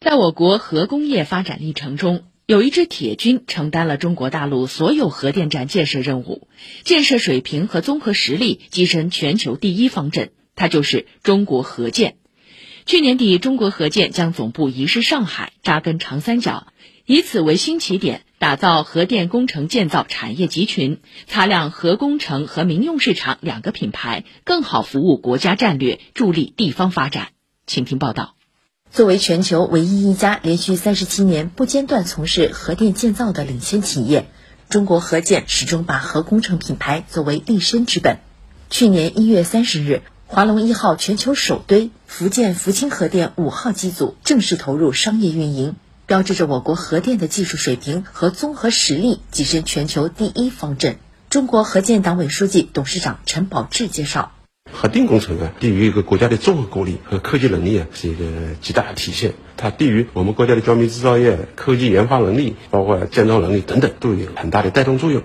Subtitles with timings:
[0.00, 6.48] 在我国核工业发展历程中，有一支铁军承担了中国大陆所有核电站建设任务，
[6.84, 10.32] 建设水平和综合实力跻身全球第一方阵。
[10.56, 12.16] 它就是中国核建。
[12.86, 16.68] 去年底，中国核建将总部移师上海，扎根长三角，
[17.04, 27.28] 以此为新起点，打造核电工程建造产业集群，擦亮核工程和民用市场两个品牌，更好服务国家战略，助力地方发展。
[27.66, 28.34] 请听报道。
[28.92, 34.28] 作为全球唯一一家连续三十七年不间断从事核电建造的领先企业，
[34.68, 38.18] 中国核建始终把核工程品牌作为立身之本。
[38.68, 45.76] 去年一月三十日，华龙一号全球首堆福建福清核电五号机组正式投入商业运营，
[46.06, 50.98] 标志着我国核电的技术水平和综合实力跻身全球第一方阵。
[51.30, 54.32] 中国核建党委书记、董事长陈宝志介绍。
[54.80, 58.24] 核电工程啊，对于一个国家的综合国力和科技能力啊，是一个
[58.62, 59.34] 极大的体现。
[59.58, 65.24] 它对于我们国家的装备制造业、科技研发能力，包括建造能力等等，都有很大的带动作用。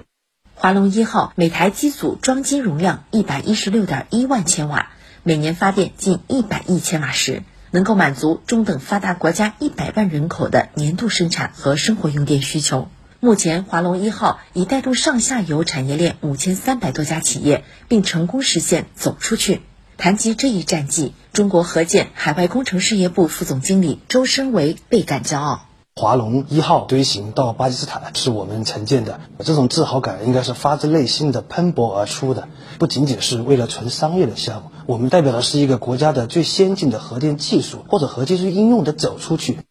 [0.55, 4.89] 华龙一号每台机组装机容量一百一十六点一万千瓦，
[5.23, 7.41] 每年发电近一百亿千瓦时，
[7.72, 12.89] 能够满足中等发达国家一百万人口的年度生产和生活用电需求。
[13.25, 19.63] 目前，华龙一号已带动上下游产业链五千三百多家企业，并成功实现走出去。
[19.97, 25.65] 谈及这一战绩，中国核建海外工程事业部副总经理周申维倍感骄傲。
[25.95, 39.61] 华龙一号推行到巴基斯坦是我们承建的，这种自豪感应该是发自内心的喷薄而出的，不仅仅是为了纯商业的项目，我们代表的是一个国家的最先进的核电技术或者核技术应用的走出去。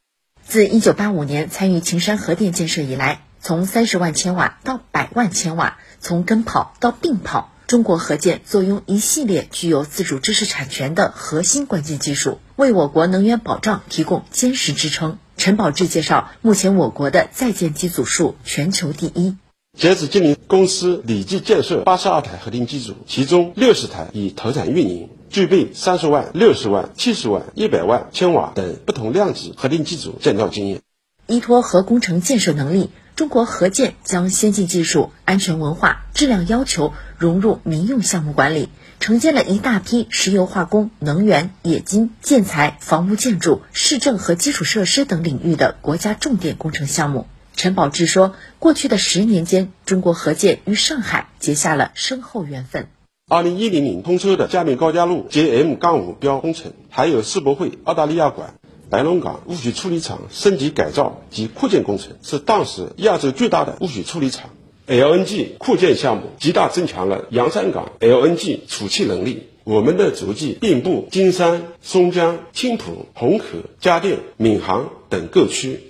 [0.42, 3.20] 自一九八五年参与秦山核电建设以来。
[3.44, 15.18] 从三十万千瓦到百万千瓦，从跟跑到并跑，中国核建坐拥一系列具有自主知识产权的核心关键技术，为我国能源保障提供坚实支撑。
[15.36, 19.36] 陈宝志介绍，目前我国的在建机组数全球第一。
[19.76, 30.80] 截止今年，公司累计建设八十二台核电机组，其中六十台已投产运营，具备三十万、六十万、七十万、一百万千瓦等不同量级核电机组建造经验。
[31.26, 32.88] 依托核工程建设能力。
[33.16, 47.28] 中国核建将先进技术、安全文化、质量要求融入民用项目管理，承接了一大批石油化工、能源、冶金、建材、房屋建筑、市政和基础设施等领域的国家重点工程项目。
[47.54, 52.88] 陈宝志说：“过去的十年间，中国核建与上海结下了深厚缘分。
[53.28, 58.54] 二零一零年通车的嘉闵高架路 JM- 杠五标工程，还有世博会澳大利亚馆。”
[58.94, 64.50] 白龙港污水处理厂升级改造及扩建工程是当时亚洲最大的污水处理厂。
[64.86, 69.48] LNG 扩建项目极大增强了洋山港 LNG 储气能力。
[69.64, 75.80] 我们的足迹遍布金山、松江、青浦、红河、嘉定、闵行等各区。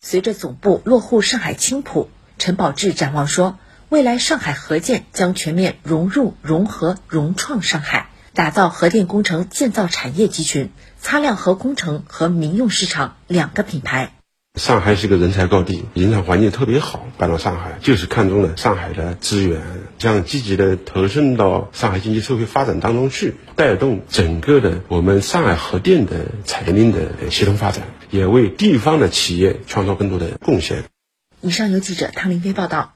[0.00, 3.58] 随着总部落户上海青浦，陈宝志展望说，
[3.90, 8.09] 未来上海合建将全面融入、融合、融创上海。
[8.40, 14.14] 打造核电工程建造产业集群，擦亮核工程和民用市场两个品牌。
[14.58, 19.60] 上海是个人才高地，营商环境特别好，搬到上海就是看中了上海的资源，
[19.98, 30.84] 将积极的投身到上海经济社会发展当中去，带动整个的我们上海核电的产业链的协同发展，也为地方的企业创造更多的贡献。
[31.42, 32.94] 以上由记者汤林飞报道。